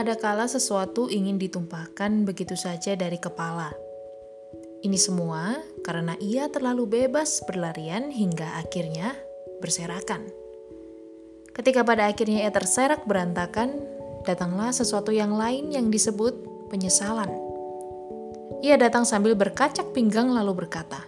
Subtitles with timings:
[0.00, 3.68] Ada kala sesuatu ingin ditumpahkan begitu saja dari kepala.
[4.80, 9.12] Ini semua karena ia terlalu bebas berlarian hingga akhirnya
[9.60, 10.24] berserakan.
[11.52, 13.76] Ketika pada akhirnya ia terserak berantakan,
[14.24, 16.32] datanglah sesuatu yang lain yang disebut
[16.72, 17.28] penyesalan.
[18.64, 21.04] Ia datang sambil berkacak pinggang lalu berkata,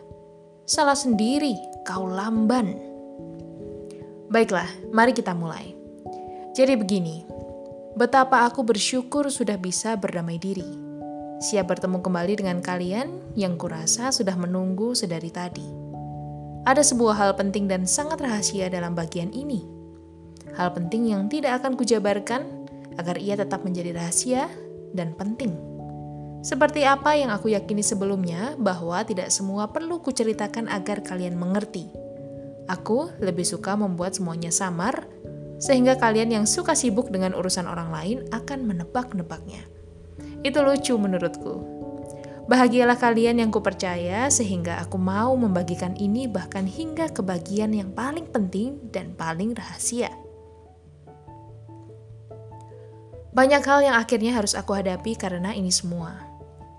[0.68, 1.56] "Salah sendiri,
[1.88, 2.76] kau lamban."
[4.28, 5.72] Baiklah, mari kita mulai.
[6.52, 7.24] Jadi begini,
[7.92, 10.64] Betapa aku bersyukur sudah bisa berdamai diri.
[11.44, 15.68] Siap bertemu kembali dengan kalian yang kurasa sudah menunggu sedari tadi.
[16.64, 19.60] Ada sebuah hal penting dan sangat rahasia dalam bagian ini.
[20.56, 22.48] Hal penting yang tidak akan kujabarkan
[22.96, 24.48] agar ia tetap menjadi rahasia
[24.96, 25.52] dan penting.
[26.40, 31.92] Seperti apa yang aku yakini sebelumnya bahwa tidak semua perlu kuceritakan agar kalian mengerti.
[32.72, 35.04] Aku lebih suka membuat semuanya samar
[35.62, 39.62] sehingga kalian yang suka sibuk dengan urusan orang lain akan menebak-nebaknya.
[40.42, 41.62] Itu lucu menurutku.
[42.50, 48.26] Bahagialah kalian yang kupercaya sehingga aku mau membagikan ini bahkan hingga ke bagian yang paling
[48.26, 50.10] penting dan paling rahasia.
[53.32, 56.18] Banyak hal yang akhirnya harus aku hadapi karena ini semua.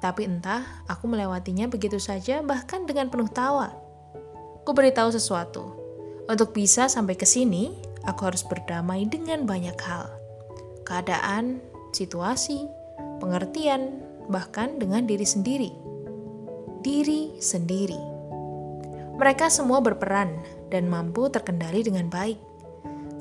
[0.03, 3.71] Tapi entah, aku melewatinya begitu saja bahkan dengan penuh tawa.
[4.67, 5.79] Ku beritahu sesuatu.
[6.27, 7.73] Untuk bisa sampai ke sini,
[8.03, 10.11] aku harus berdamai dengan banyak hal.
[10.83, 11.63] Keadaan,
[11.95, 12.67] situasi,
[13.23, 15.71] pengertian, bahkan dengan diri sendiri.
[16.83, 17.99] Diri sendiri.
[19.15, 20.35] Mereka semua berperan
[20.67, 22.39] dan mampu terkendali dengan baik.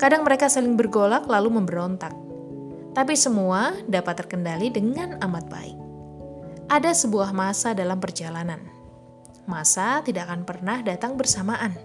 [0.03, 2.11] Kadang mereka saling bergolak lalu memberontak.
[2.93, 5.79] Tapi semua dapat terkendali dengan amat baik.
[6.67, 8.59] Ada sebuah masa dalam perjalanan.
[9.47, 11.77] Masa tidak akan pernah datang bersamaan.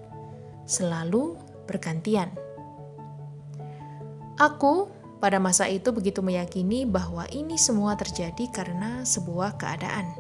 [0.66, 2.47] Selalu bergantian
[4.38, 10.14] Aku pada masa itu begitu meyakini bahwa ini semua terjadi karena sebuah keadaan.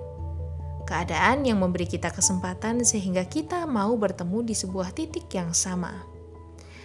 [0.89, 6.01] Keadaan yang memberi kita kesempatan sehingga kita mau bertemu di sebuah titik yang sama.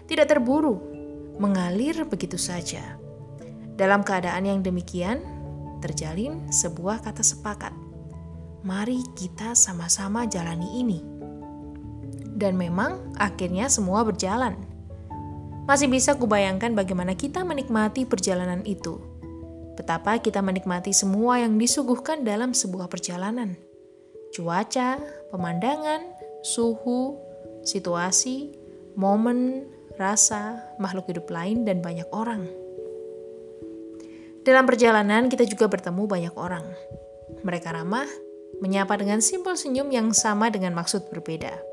[0.04, 0.76] Tidak terburu,
[1.40, 3.00] mengalir begitu saja.
[3.80, 5.24] Dalam keadaan yang demikian,
[5.80, 7.72] terjalin sebuah kata sepakat.
[8.60, 11.00] Mari kita sama-sama jalani ini.
[12.36, 14.71] Dan memang akhirnya semua berjalan
[15.62, 18.98] masih bisa kubayangkan bagaimana kita menikmati perjalanan itu.
[19.78, 23.56] Betapa kita menikmati semua yang disuguhkan dalam sebuah perjalanan.
[24.34, 25.00] Cuaca,
[25.32, 26.02] pemandangan,
[26.44, 27.16] suhu,
[27.64, 28.52] situasi,
[28.98, 29.64] momen,
[29.96, 32.44] rasa, makhluk hidup lain, dan banyak orang.
[34.42, 36.66] Dalam perjalanan, kita juga bertemu banyak orang.
[37.46, 38.08] Mereka ramah,
[38.60, 41.71] menyapa dengan simpel senyum yang sama dengan maksud berbeda.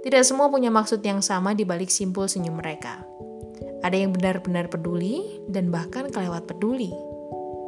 [0.00, 3.04] Tidak semua punya maksud yang sama di balik simpul senyum mereka.
[3.84, 6.88] Ada yang benar-benar peduli dan bahkan kelewat peduli.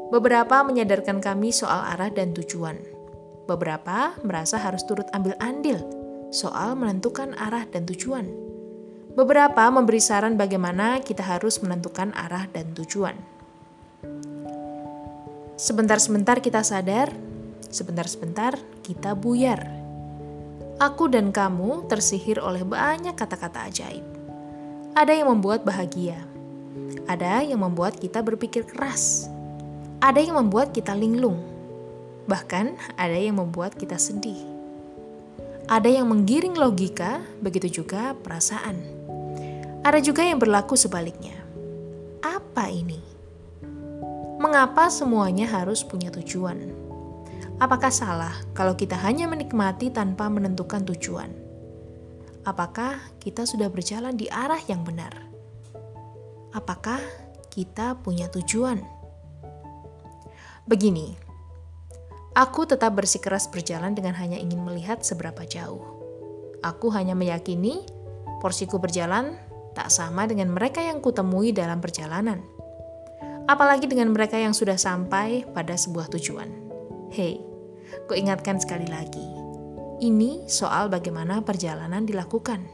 [0.09, 2.81] Beberapa menyadarkan kami soal arah dan tujuan.
[3.45, 5.81] Beberapa merasa harus turut ambil andil
[6.33, 8.29] soal menentukan arah dan tujuan.
[9.13, 13.13] Beberapa memberi saran bagaimana kita harus menentukan arah dan tujuan.
[15.61, 17.13] Sebentar-sebentar kita sadar,
[17.69, 19.82] sebentar-sebentar kita buyar
[20.83, 24.03] aku dan kamu tersihir oleh banyak kata-kata ajaib.
[24.99, 26.19] Ada yang membuat bahagia,
[27.07, 29.31] ada yang membuat kita berpikir keras,
[30.03, 31.39] ada yang membuat kita linglung,
[32.27, 34.43] bahkan ada yang membuat kita sedih.
[35.71, 38.83] Ada yang menggiring logika, begitu juga perasaan.
[39.87, 41.39] Ada juga yang berlaku sebaliknya.
[42.19, 42.99] Apa ini?
[44.43, 46.59] Mengapa semuanya harus punya tujuan?
[47.63, 51.31] Apakah salah kalau kita hanya menikmati tanpa menentukan tujuan?
[52.43, 55.15] Apakah kita sudah berjalan di arah yang benar?
[56.51, 56.99] Apakah
[57.55, 58.83] kita punya tujuan?
[60.67, 61.15] Begini,
[62.35, 65.87] aku tetap bersikeras berjalan dengan hanya ingin melihat seberapa jauh.
[66.67, 67.87] Aku hanya meyakini
[68.43, 69.39] porsiku berjalan
[69.79, 72.43] tak sama dengan mereka yang kutemui dalam perjalanan.
[73.47, 76.51] Apalagi dengan mereka yang sudah sampai pada sebuah tujuan.
[77.15, 77.52] Hei,
[78.09, 79.25] Kuingatkan sekali lagi,
[80.03, 82.65] ini soal bagaimana perjalanan dilakukan.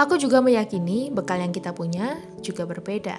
[0.00, 3.14] Aku juga meyakini bekal yang kita punya juga berbeda.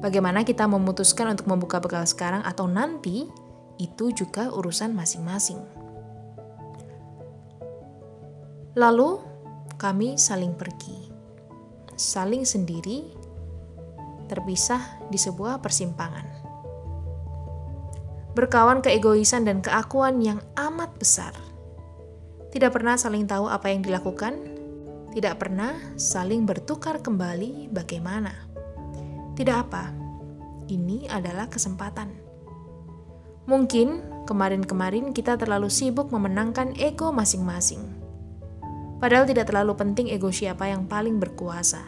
[0.00, 3.28] Bagaimana kita memutuskan untuk membuka bekal sekarang atau nanti,
[3.76, 5.60] itu juga urusan masing-masing.
[8.78, 9.20] Lalu,
[9.76, 11.10] kami saling pergi,
[11.98, 13.10] saling sendiri,
[14.30, 16.29] terpisah di sebuah persimpangan
[18.40, 21.36] berkawan keegoisan dan keakuan yang amat besar.
[22.48, 24.32] Tidak pernah saling tahu apa yang dilakukan,
[25.12, 28.32] tidak pernah saling bertukar kembali bagaimana.
[29.36, 29.92] Tidak apa,
[30.72, 32.16] ini adalah kesempatan.
[33.44, 37.84] Mungkin kemarin-kemarin kita terlalu sibuk memenangkan ego masing-masing.
[39.04, 41.84] Padahal tidak terlalu penting ego siapa yang paling berkuasa.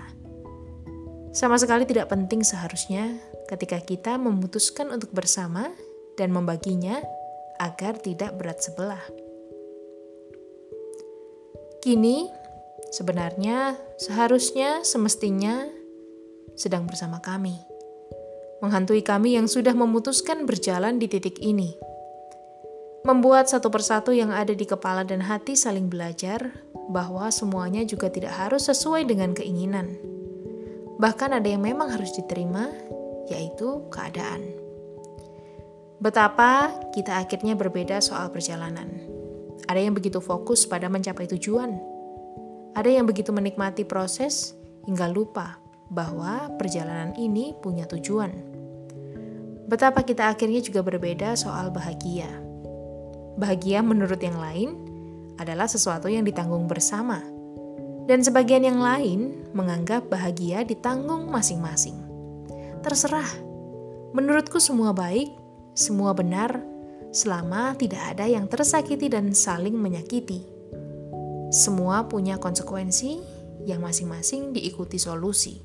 [1.32, 3.16] Sama sekali tidak penting seharusnya
[3.48, 5.72] ketika kita memutuskan untuk bersama
[6.22, 7.02] dan membaginya
[7.58, 9.02] agar tidak berat sebelah.
[11.82, 12.30] Kini,
[12.94, 15.66] sebenarnya seharusnya semestinya
[16.54, 17.58] sedang bersama kami,
[18.62, 21.74] menghantui kami yang sudah memutuskan berjalan di titik ini,
[23.02, 26.54] membuat satu persatu yang ada di kepala dan hati saling belajar
[26.86, 29.98] bahwa semuanya juga tidak harus sesuai dengan keinginan.
[31.02, 32.70] Bahkan ada yang memang harus diterima,
[33.26, 34.61] yaitu keadaan.
[36.02, 39.12] Betapa kita akhirnya berbeda soal perjalanan
[39.72, 41.78] ada yang begitu fokus pada mencapai tujuan.
[42.76, 45.60] Ada yang begitu menikmati proses hingga lupa
[45.92, 48.32] bahwa perjalanan ini punya tujuan.
[49.68, 52.28] Betapa kita akhirnya juga berbeda soal bahagia.
[53.40, 54.76] Bahagia menurut yang lain
[55.40, 57.24] adalah sesuatu yang ditanggung bersama.
[58.04, 61.96] Dan sebagian yang lain menganggap bahagia ditanggung masing-masing.
[62.82, 63.30] Terserah.
[64.12, 65.32] Menurutku semua baik,
[65.72, 66.60] semua benar,
[67.16, 70.44] selama tidak ada yang tersakiti dan saling menyakiti.
[71.52, 73.20] Semua punya konsekuensi
[73.64, 75.64] yang masing-masing diikuti solusi.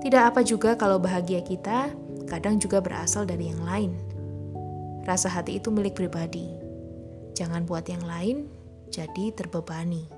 [0.00, 1.92] Tidak apa juga kalau bahagia kita
[2.28, 3.92] kadang juga berasal dari yang lain.
[5.04, 6.48] Rasa hati itu milik pribadi.
[7.32, 8.48] Jangan buat yang lain
[8.88, 10.17] jadi terbebani.